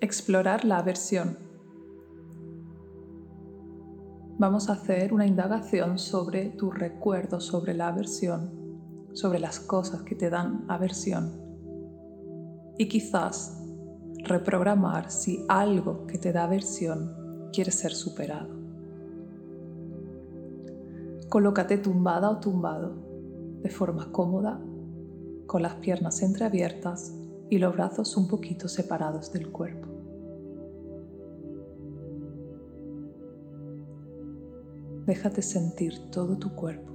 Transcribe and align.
Explorar 0.00 0.64
la 0.64 0.78
aversión. 0.78 1.38
Vamos 4.38 4.68
a 4.68 4.74
hacer 4.74 5.14
una 5.14 5.26
indagación 5.26 5.98
sobre 5.98 6.50
tus 6.50 6.74
recuerdos 6.74 7.44
sobre 7.44 7.74
la 7.74 7.88
aversión, 7.88 8.50
sobre 9.12 9.38
las 9.38 9.60
cosas 9.60 10.02
que 10.02 10.14
te 10.14 10.28
dan 10.28 10.64
aversión 10.68 11.40
y 12.76 12.88
quizás 12.88 13.62
reprogramar 14.24 15.10
si 15.10 15.44
algo 15.48 16.06
que 16.06 16.18
te 16.18 16.32
da 16.32 16.44
aversión 16.44 17.48
quiere 17.52 17.70
ser 17.70 17.92
superado. 17.92 18.48
Colócate 21.30 21.78
tumbada 21.78 22.30
o 22.30 22.40
tumbado 22.40 22.96
de 23.62 23.70
forma 23.70 24.10
cómoda, 24.12 24.60
con 25.46 25.62
las 25.62 25.76
piernas 25.76 26.20
entreabiertas 26.22 27.14
y 27.50 27.58
los 27.58 27.74
brazos 27.74 28.16
un 28.16 28.28
poquito 28.28 28.68
separados 28.68 29.32
del 29.32 29.50
cuerpo. 29.50 29.88
Déjate 35.06 35.42
sentir 35.42 36.10
todo 36.10 36.38
tu 36.38 36.54
cuerpo. 36.54 36.92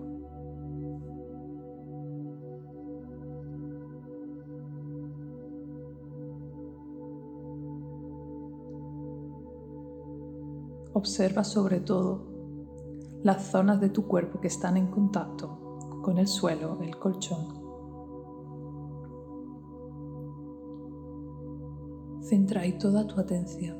Observa 10.94 11.44
sobre 11.44 11.80
todo 11.80 12.26
las 13.24 13.44
zonas 13.44 13.80
de 13.80 13.90
tu 13.90 14.08
cuerpo 14.08 14.42
que 14.42 14.48
están 14.48 14.76
en 14.76 14.88
contacto 14.88 15.78
con 16.02 16.18
el 16.18 16.28
suelo, 16.28 16.80
el 16.82 16.98
colchón. 16.98 17.59
Centra 22.30 22.62
toda 22.74 23.08
tu 23.08 23.20
atención. 23.20 23.76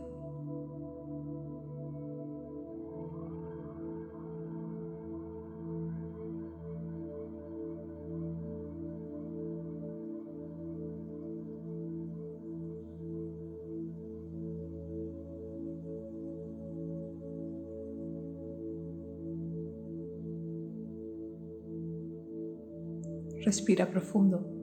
Respira 23.46 23.86
profundo. 23.86 24.59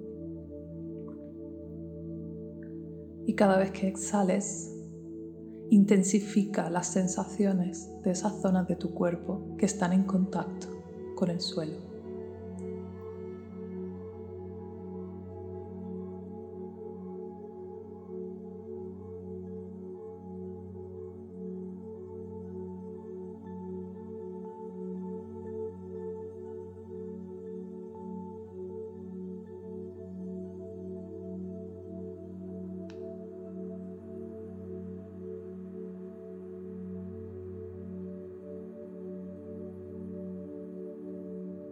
Cada 3.37 3.59
vez 3.59 3.70
que 3.70 3.87
exhales, 3.87 4.73
intensifica 5.70 6.70
las 6.70 6.89
sensaciones 6.89 7.89
de 8.03 8.11
esas 8.11 8.41
zonas 8.41 8.67
de 8.67 8.77
tu 8.77 8.95
cuerpo 8.95 9.55
que 9.59 9.67
están 9.67 9.92
en 9.92 10.05
contacto 10.05 10.69
con 11.15 11.31
el 11.31 11.41
suelo. 11.41 11.95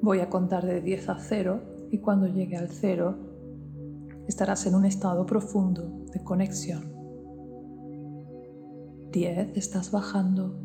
Voy 0.04 0.20
a 0.20 0.28
contar 0.28 0.66
de 0.66 0.82
10 0.82 1.08
a 1.08 1.18
0 1.18 1.88
y 1.90 1.96
cuando 2.00 2.26
llegue 2.26 2.58
al 2.58 2.68
0 2.68 3.16
estarás 4.28 4.66
en 4.66 4.74
un 4.74 4.84
estado 4.84 5.24
profundo 5.24 6.04
de 6.12 6.22
conexión. 6.22 6.92
10, 9.12 9.56
estás 9.56 9.90
bajando. 9.90 10.60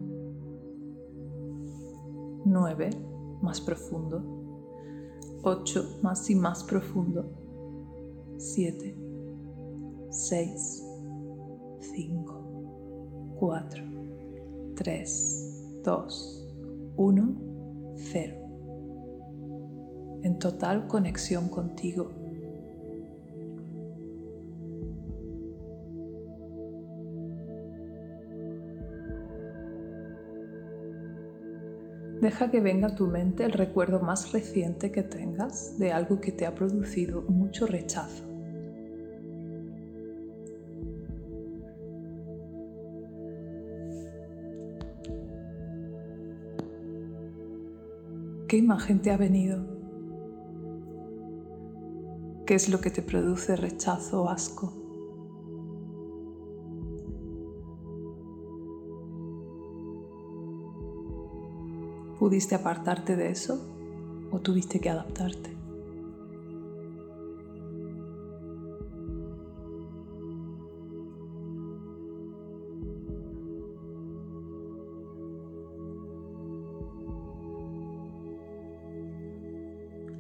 9, 2.44 2.90
más 3.42 3.62
profundo. 3.62 4.22
8, 5.44 6.00
más 6.04 6.30
y 6.30 6.36
más 6.36 6.66
profundo. 6.66 7.32
7, 8.36 8.94
6, 10.10 10.86
5, 11.80 13.36
4, 13.40 13.84
3, 14.76 15.82
2, 15.86 16.48
1, 16.98 17.36
0 17.96 18.39
en 20.24 20.40
total 20.40 20.88
conexión 20.88 21.50
contigo. 21.50 22.12
Deja 32.22 32.52
que 32.52 32.60
venga 32.60 32.90
a 32.90 32.96
tu 32.96 33.08
mente 33.08 33.46
el 33.46 33.54
recuerdo 33.54 34.02
más 34.02 34.34
reciente 34.34 34.92
que 34.92 35.04
tengas 35.04 35.80
de 35.80 35.94
algo 35.94 36.20
que 36.20 36.34
te 36.34 36.46
ha 36.46 36.54
producido 36.54 37.22
mucho 37.22 37.66
rechazo. 37.66 38.26
¿Qué 48.50 48.58
imagen 48.58 49.02
te 49.02 49.12
ha 49.12 49.18
venido? 49.18 49.79
¿Qué 52.50 52.56
es 52.56 52.68
lo 52.68 52.82
que 52.82 52.90
te 52.90 53.04
produce 53.04 53.56
rechazo 53.56 54.24
o 54.24 54.28
asco? 54.28 54.74
¿Pudiste 62.18 62.56
apartarte 62.56 63.16
de 63.16 63.30
eso 63.30 63.60
o 64.32 64.40
tuviste 64.40 64.80
que 64.80 64.90
adaptarte? 64.90 65.56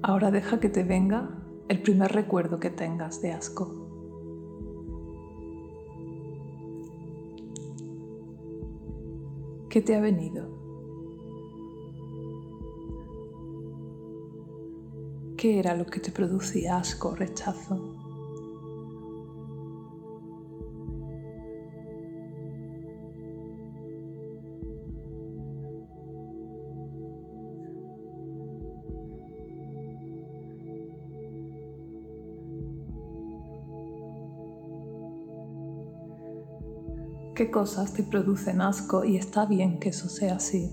Ahora 0.03 0.29
deja 0.29 0.59
que 0.59 0.69
te 0.69 0.83
venga 0.83 1.38
el 1.69 1.83
primer 1.83 2.11
recuerdo 2.11 2.59
que 2.59 2.71
tengas 2.71 3.21
de 3.21 3.31
asco. 3.31 3.87
¿Qué 9.69 9.81
te 9.81 9.95
ha 9.95 10.01
venido? 10.01 10.49
¿Qué 15.37 15.59
era 15.59 15.75
lo 15.75 15.85
que 15.85 15.99
te 15.99 16.11
producía 16.11 16.77
asco 16.77 17.13
rechazo? 17.13 17.98
Qué 37.39 37.49
cosas 37.49 37.93
te 37.93 38.03
producen 38.03 38.59
asco 38.59 39.05
y 39.05 39.15
está 39.15 39.45
bien 39.45 39.79
que 39.79 39.87
eso 39.87 40.09
sea 40.09 40.35
así, 40.35 40.69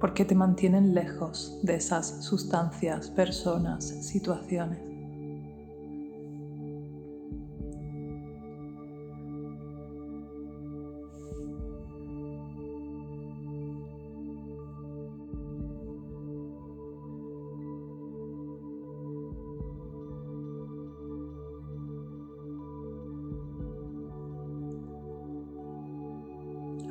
porque 0.00 0.24
te 0.24 0.34
mantienen 0.34 0.92
lejos 0.92 1.60
de 1.62 1.76
esas 1.76 2.24
sustancias, 2.24 3.10
personas, 3.10 3.84
situaciones. 3.84 4.89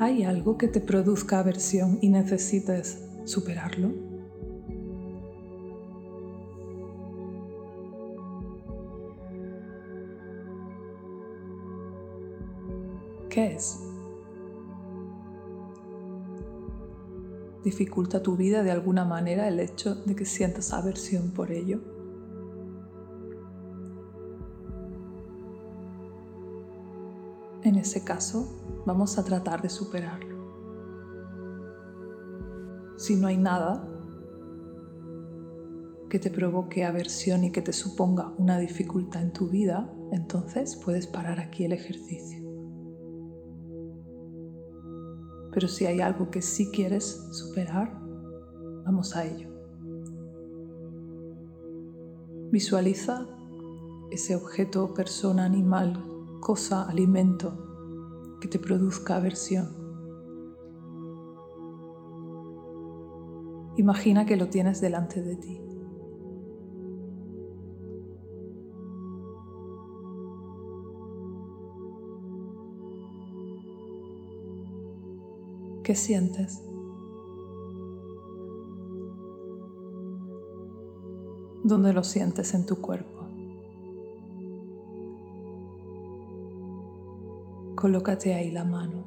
¿Hay 0.09 0.23
algo 0.23 0.57
que 0.57 0.67
te 0.67 0.81
produzca 0.81 1.37
aversión 1.37 1.99
y 2.01 2.09
necesites 2.09 2.97
superarlo? 3.25 3.91
¿Qué 13.29 13.53
es? 13.53 13.77
¿Dificulta 17.63 18.23
tu 18.23 18.35
vida 18.35 18.63
de 18.63 18.71
alguna 18.71 19.05
manera 19.05 19.47
el 19.47 19.59
hecho 19.59 19.93
de 19.93 20.15
que 20.15 20.25
sientas 20.25 20.73
aversión 20.73 21.29
por 21.35 21.51
ello? 21.51 21.98
En 27.69 27.75
ese 27.75 28.03
caso, 28.03 28.81
vamos 28.87 29.19
a 29.19 29.23
tratar 29.23 29.61
de 29.61 29.69
superarlo. 29.69 30.39
Si 32.97 33.15
no 33.15 33.27
hay 33.27 33.37
nada 33.37 33.87
que 36.09 36.17
te 36.17 36.31
provoque 36.31 36.83
aversión 36.83 37.43
y 37.43 37.51
que 37.51 37.61
te 37.61 37.71
suponga 37.71 38.33
una 38.39 38.57
dificultad 38.57 39.21
en 39.21 39.33
tu 39.33 39.49
vida, 39.49 39.87
entonces 40.11 40.77
puedes 40.83 41.05
parar 41.05 41.39
aquí 41.39 41.63
el 41.63 41.73
ejercicio. 41.73 42.43
Pero 45.53 45.67
si 45.67 45.85
hay 45.85 46.01
algo 46.01 46.31
que 46.31 46.41
sí 46.41 46.71
quieres 46.71 47.23
superar, 47.31 47.93
vamos 48.83 49.15
a 49.15 49.25
ello. 49.25 49.47
Visualiza 52.51 53.27
ese 54.09 54.35
objeto, 54.35 54.91
persona, 54.95 55.45
animal, 55.45 56.03
cosa, 56.39 56.87
alimento 56.89 58.37
que 58.41 58.47
te 58.47 58.59
produzca 58.59 59.15
aversión. 59.15 59.67
Imagina 63.77 64.25
que 64.25 64.35
lo 64.35 64.49
tienes 64.49 64.81
delante 64.81 65.21
de 65.21 65.35
ti. 65.37 65.61
¿Qué 75.83 75.95
sientes? 75.95 76.61
¿Dónde 81.63 81.93
lo 81.93 82.03
sientes 82.03 82.53
en 82.53 82.65
tu 82.65 82.79
cuerpo? 82.81 83.18
Colócate 87.79 88.33
ahí 88.33 88.51
la 88.51 88.65
mano. 88.65 89.05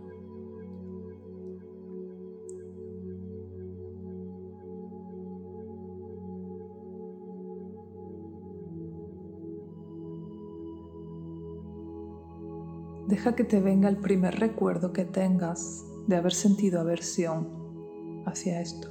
Deja 13.09 13.35
que 13.35 13.45
te 13.45 13.61
venga 13.61 13.91
el 13.91 13.99
primer 13.99 14.41
recuerdo 14.41 14.95
que 14.95 15.05
tengas 15.05 15.85
de 16.07 16.17
haber 16.17 16.33
sentido 16.33 16.81
aversión 16.81 18.23
hacia 18.25 18.63
esto. 18.63 18.89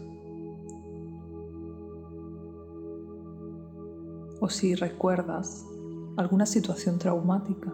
O 4.41 4.47
si 4.47 4.75
recuerdas 4.75 5.65
alguna 6.17 6.45
situación 6.45 6.99
traumática 6.99 7.73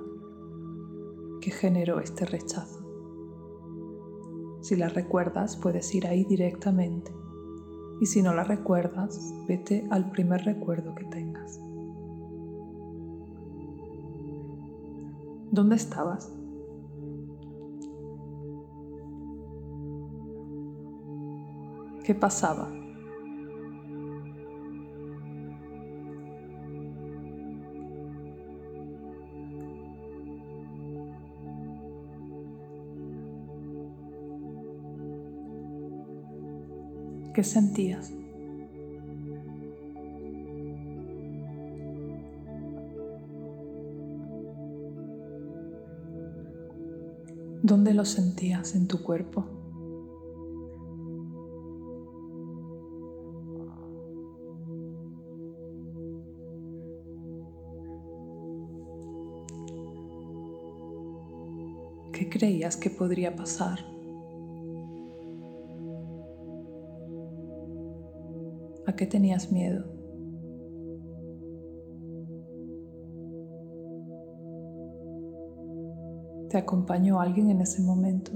que 1.47 1.53
generó 1.53 2.01
este 2.01 2.25
rechazo. 2.25 2.85
Si 4.59 4.75
la 4.75 4.89
recuerdas, 4.89 5.55
puedes 5.55 5.95
ir 5.95 6.05
ahí 6.05 6.25
directamente. 6.25 7.09
Y 8.01 8.05
si 8.05 8.21
no 8.21 8.33
la 8.33 8.43
recuerdas, 8.43 9.33
vete 9.47 9.87
al 9.89 10.11
primer 10.11 10.43
recuerdo 10.43 10.93
que 10.93 11.05
tengas. 11.05 11.57
¿Dónde 15.51 15.77
estabas? 15.77 16.33
¿Qué 22.03 22.13
pasaba? 22.13 22.69
¿Qué 37.37 37.43
sentías? 37.43 38.11
¿Dónde 47.61 47.93
lo 47.93 48.05
sentías 48.05 48.73
en 48.73 48.87
tu 48.87 49.03
cuerpo? 49.03 49.45
¿Qué 62.11 62.29
creías 62.29 62.77
que 62.77 62.89
podría 62.89 63.35
pasar? 63.35 63.96
¿A 68.87 68.95
qué 68.95 69.05
tenías 69.05 69.51
miedo? 69.51 69.83
¿Te 76.49 76.57
acompañó 76.57 77.19
alguien 77.19 77.49
en 77.49 77.59
ese 77.59 77.81
momento? 77.81 78.31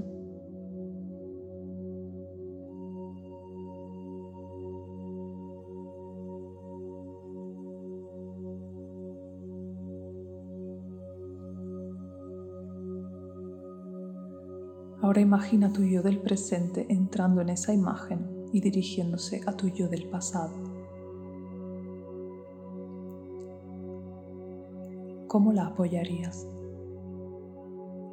Ahora 15.00 15.22
imagina 15.22 15.72
tu 15.72 15.82
yo 15.82 16.02
del 16.02 16.20
presente 16.20 16.86
entrando 16.90 17.40
en 17.40 17.48
esa 17.48 17.72
imagen 17.72 18.31
y 18.52 18.60
dirigiéndose 18.60 19.40
a 19.46 19.56
tu 19.56 19.68
yo 19.68 19.88
del 19.88 20.08
pasado. 20.08 20.52
¿Cómo 25.26 25.52
la 25.52 25.68
apoyarías? 25.68 26.46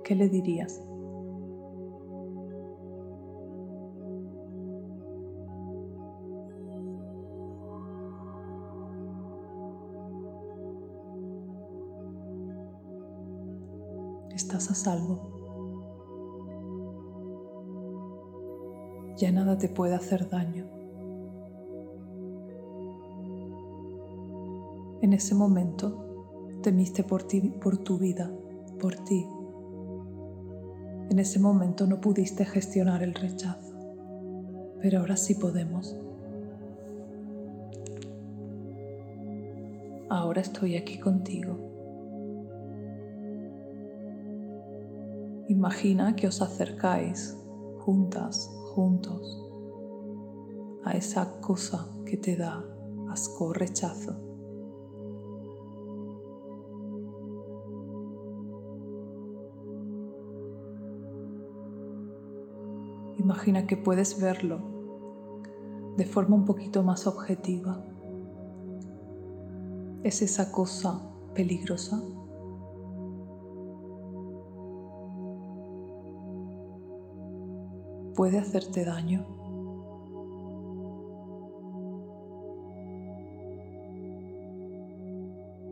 ¿Qué 0.06 0.15
le 0.15 0.30
dirías? 0.30 0.81
Estás 14.34 14.72
a 14.72 14.75
salvo. 14.75 15.38
Ya 19.19 19.33
nada 19.33 19.57
te 19.57 19.67
puede 19.67 19.95
hacer 19.95 20.29
daño. 20.29 20.65
En 25.01 25.11
ese 25.11 25.35
momento 25.35 26.57
temiste 26.63 27.03
por 27.03 27.23
ti, 27.23 27.41
por 27.41 27.77
tu 27.79 27.97
vida, 27.97 28.31
por 28.79 28.95
ti. 28.95 29.27
En 31.09 31.19
ese 31.19 31.39
momento 31.39 31.85
no 31.85 31.99
pudiste 31.99 32.45
gestionar 32.45 33.03
el 33.03 33.13
rechazo, 33.13 33.75
pero 34.81 34.99
ahora 34.99 35.17
sí 35.17 35.35
podemos. 35.35 35.97
Ahora 40.09 40.39
estoy 40.39 40.77
aquí 40.77 40.97
contigo. 40.97 41.57
Imagina 45.49 46.15
que 46.15 46.27
os 46.27 46.41
acercáis 46.41 47.38
juntas 47.79 48.49
juntos 48.69 49.45
a 50.83 50.91
esa 50.91 51.41
cosa 51.41 51.88
que 52.05 52.17
te 52.17 52.35
da 52.35 52.63
asco 53.09 53.53
rechazo. 53.53 54.13
Imagina 63.17 63.67
que 63.67 63.77
puedes 63.77 64.19
verlo 64.21 64.59
de 65.97 66.05
forma 66.05 66.35
un 66.35 66.45
poquito 66.45 66.83
más 66.83 67.07
objetiva. 67.07 67.83
¿Es 70.03 70.21
esa 70.21 70.51
cosa 70.51 71.11
peligrosa? 71.33 72.01
puede 78.19 78.38
hacerte 78.38 78.83
daño. 78.83 79.25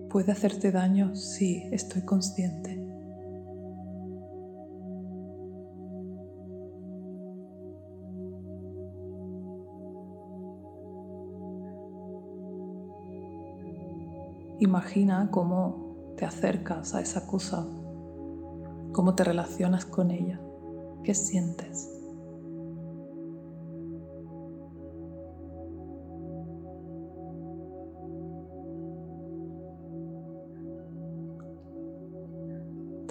Puede 0.09 0.31
hacerte 0.31 0.71
daño 0.71 1.13
si 1.13 1.63
estoy 1.73 2.03
consciente. 2.03 2.81
Imagina 14.59 15.27
cómo 15.31 16.13
te 16.15 16.23
acercas 16.23 16.95
a 16.95 17.01
esa 17.01 17.27
cosa, 17.27 17.67
cómo 18.93 19.15
te 19.15 19.25
relacionas 19.25 19.83
con 19.83 20.11
ella, 20.11 20.39
qué 21.03 21.13
sientes. 21.13 21.96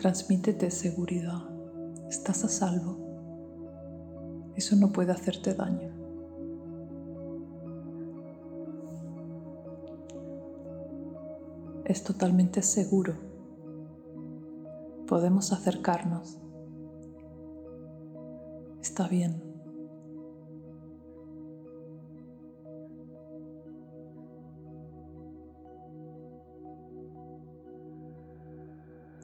Transmítete 0.06 0.70
seguridad. 0.70 1.42
Estás 2.08 2.44
a 2.44 2.48
salvo. 2.48 4.52
Eso 4.54 4.76
no 4.76 4.92
puede 4.92 5.10
hacerte 5.10 5.52
daño. 5.52 5.90
Es 11.86 12.04
totalmente 12.04 12.62
seguro. 12.62 13.14
Podemos 15.08 15.52
acercarnos. 15.52 16.38
Está 18.80 19.08
bien. 19.08 19.45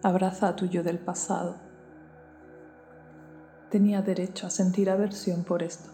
Abraza 0.05 0.49
a 0.49 0.57
tu 0.57 0.67
yo 0.67 0.83
del 0.83 0.99
pasado. 0.99 1.55
Tenía 3.71 4.03
derecho 4.03 4.49
a 4.49 4.51
sentir 4.51 4.91
aversión 4.91 5.45
por 5.45 5.63
esto. 5.63 5.91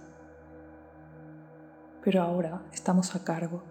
Pero 2.03 2.23
ahora 2.23 2.63
estamos 2.73 3.15
a 3.15 3.23
cargo. 3.23 3.63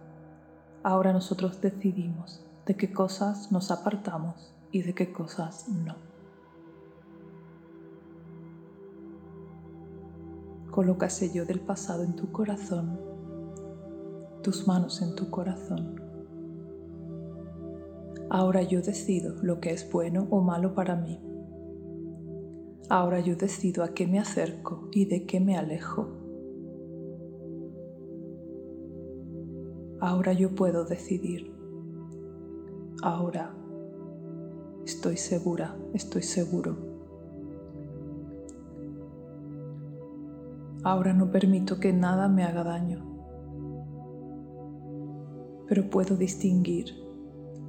Ahora 0.83 1.11
nosotros 1.11 1.59
decidimos 1.59 2.45
de 2.67 2.77
qué 2.77 2.93
cosas 2.93 3.51
nos 3.51 3.71
apartamos 3.71 4.53
y 4.71 4.83
de 4.83 4.93
qué 4.93 5.11
cosas 5.11 5.69
no. 5.69 5.95
Coloca 10.69 11.07
ese 11.07 11.33
yo 11.33 11.45
del 11.45 11.61
pasado 11.61 12.03
en 12.03 12.15
tu 12.15 12.31
corazón, 12.31 12.99
tus 14.43 14.67
manos 14.67 15.01
en 15.01 15.15
tu 15.15 15.31
corazón 15.31 16.06
Ahora 18.29 18.61
yo 18.61 18.81
decido 18.81 19.35
lo 19.41 19.61
que 19.61 19.71
es 19.71 19.89
bueno 19.89 20.27
o 20.29 20.41
malo 20.41 20.73
para 20.73 20.97
mí. 20.97 21.17
Ahora 22.89 23.21
yo 23.21 23.37
decido 23.37 23.83
a 23.83 23.93
qué 23.93 24.05
me 24.05 24.19
acerco 24.19 24.89
y 24.91 25.05
de 25.05 25.25
qué 25.25 25.39
me 25.39 25.57
alejo. 25.57 26.09
Ahora 30.01 30.33
yo 30.33 30.55
puedo 30.55 30.83
decidir. 30.83 31.53
Ahora 33.01 33.55
estoy 34.85 35.15
segura, 35.15 35.77
estoy 35.93 36.23
seguro. 36.23 36.77
Ahora 40.83 41.13
no 41.13 41.31
permito 41.31 41.79
que 41.79 41.93
nada 41.93 42.27
me 42.27 42.43
haga 42.43 42.63
daño, 42.63 43.05
pero 45.67 45.89
puedo 45.89 46.15
distinguir 46.17 47.06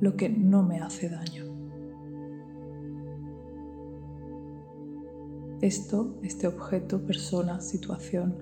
lo 0.00 0.16
que 0.16 0.28
no 0.28 0.62
me 0.62 0.80
hace 0.80 1.08
daño. 1.08 1.44
Esto, 5.60 6.18
este 6.22 6.46
objeto, 6.46 7.04
persona, 7.04 7.60
situación, 7.60 8.36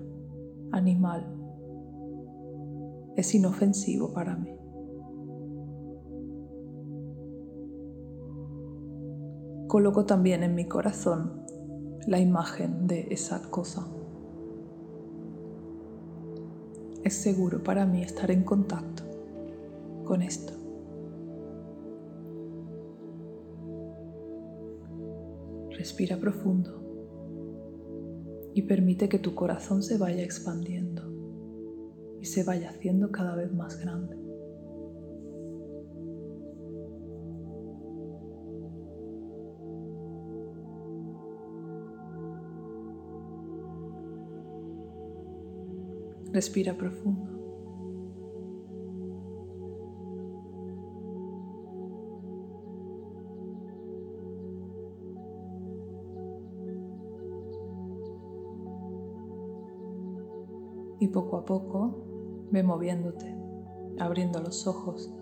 animal, 0.71 1.25
es 3.15 3.33
inofensivo 3.33 4.13
para 4.13 4.35
mí. 4.35 4.53
Coloco 9.67 10.05
también 10.05 10.43
en 10.43 10.53
mi 10.53 10.65
corazón 10.65 11.41
la 12.05 12.19
imagen 12.19 12.87
de 12.87 13.07
esa 13.09 13.41
cosa. 13.49 13.85
Es 17.03 17.15
seguro 17.15 17.63
para 17.63 17.85
mí 17.85 18.01
estar 18.03 18.29
en 18.29 18.43
contacto 18.43 19.03
con 20.05 20.21
esto. 20.21 20.56
Respira 25.77 26.17
profundo 26.17 26.83
y 28.55 28.63
permite 28.63 29.07
que 29.07 29.19
tu 29.19 29.35
corazón 29.35 29.83
se 29.83 29.99
vaya 29.99 30.23
expandiendo 30.23 31.03
y 32.19 32.25
se 32.25 32.43
vaya 32.43 32.71
haciendo 32.71 33.11
cada 33.11 33.35
vez 33.35 33.53
más 33.53 33.79
grande. 33.79 34.17
Respira 46.33 46.75
profundo. 46.75 47.36
Poco 61.07 61.37
a 61.37 61.45
poco 61.45 62.03
ve 62.51 62.63
moviéndote, 62.63 63.35
abriendo 63.99 64.41
los 64.41 64.67
ojos. 64.67 65.13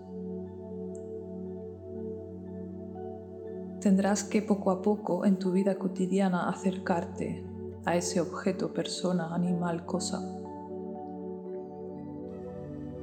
Tendrás 3.80 4.24
que 4.24 4.42
poco 4.42 4.70
a 4.70 4.82
poco 4.82 5.24
en 5.24 5.38
tu 5.38 5.52
vida 5.52 5.78
cotidiana 5.78 6.48
acercarte 6.48 7.44
a 7.84 7.94
ese 7.96 8.20
objeto, 8.20 8.72
persona, 8.72 9.34
animal, 9.34 9.86
cosa. 9.86 10.20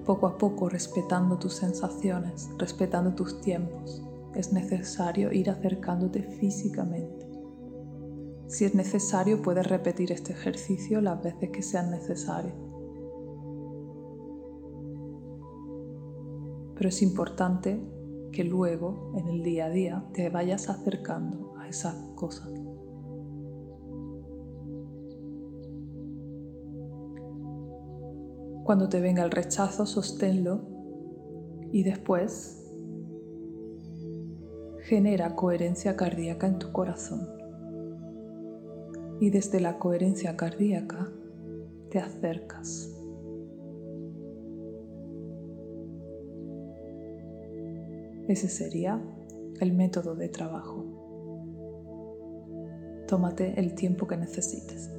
Poco 0.06 0.28
a 0.28 0.38
poco 0.38 0.68
respetando 0.68 1.38
tus 1.38 1.54
sensaciones, 1.54 2.50
respetando 2.58 3.14
tus 3.14 3.40
tiempos, 3.40 4.04
es 4.36 4.52
necesario 4.52 5.32
ir 5.32 5.50
acercándote 5.50 6.24
físicamente. 6.24 7.30
Si 8.48 8.66
es 8.66 8.76
necesario, 8.76 9.42
puedes 9.42 9.66
repetir 9.66 10.12
este 10.12 10.34
ejercicio 10.34 11.00
las 11.02 11.24
veces 11.24 11.50
que 11.52 11.64
sean 11.64 11.92
necesarias. 11.92 12.54
Pero 16.76 16.90
es 16.90 17.02
importante 17.02 17.80
que 18.32 18.44
luego, 18.44 19.14
en 19.16 19.28
el 19.28 19.44
día 19.44 19.66
a 19.66 19.70
día, 19.70 20.06
te 20.14 20.30
vayas 20.30 20.70
acercando 20.70 21.54
a 21.58 21.70
esa 21.70 21.96
cosa. 22.16 22.48
Cuando 28.64 28.90
te 28.90 29.02
venga 29.02 29.24
el 29.24 29.32
rechazo, 29.32 29.86
sosténlo 29.86 30.62
y 31.72 31.84
después 31.84 32.64
genera 34.84 35.36
coherencia 35.36 35.96
cardíaca 35.96 36.48
en 36.48 36.60
tu 36.60 36.72
corazón. 36.72 37.28
Y 39.20 39.30
desde 39.30 39.60
la 39.60 39.80
coherencia 39.80 40.36
cardíaca 40.36 41.12
te 41.90 42.00
acercas 42.00 43.03
Ese 48.34 48.50
sería 48.50 49.00
el 49.60 49.74
método 49.74 50.16
de 50.16 50.28
trabajo. 50.28 50.84
Tómate 53.08 53.60
el 53.60 53.76
tiempo 53.76 54.08
que 54.08 54.18
necesites. 54.18 54.90